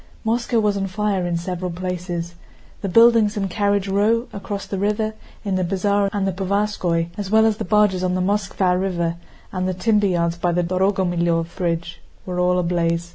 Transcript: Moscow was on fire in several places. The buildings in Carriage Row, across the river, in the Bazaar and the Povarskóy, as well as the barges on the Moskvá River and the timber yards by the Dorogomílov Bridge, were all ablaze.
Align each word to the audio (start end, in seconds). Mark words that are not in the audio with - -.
Moscow 0.23 0.59
was 0.59 0.75
on 0.75 0.87
fire 0.87 1.27
in 1.27 1.37
several 1.37 1.69
places. 1.69 2.33
The 2.81 2.89
buildings 2.89 3.37
in 3.37 3.47
Carriage 3.49 3.87
Row, 3.87 4.25
across 4.33 4.65
the 4.65 4.79
river, 4.79 5.13
in 5.45 5.57
the 5.57 5.63
Bazaar 5.63 6.09
and 6.11 6.25
the 6.27 6.33
Povarskóy, 6.33 7.09
as 7.19 7.29
well 7.29 7.45
as 7.45 7.57
the 7.57 7.65
barges 7.69 8.03
on 8.03 8.15
the 8.15 8.19
Moskvá 8.21 8.81
River 8.81 9.17
and 9.51 9.67
the 9.67 9.75
timber 9.75 10.07
yards 10.07 10.39
by 10.39 10.53
the 10.53 10.63
Dorogomílov 10.63 11.55
Bridge, 11.55 12.01
were 12.25 12.39
all 12.39 12.57
ablaze. 12.57 13.09